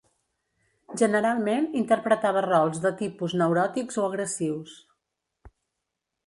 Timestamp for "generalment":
1.01-1.67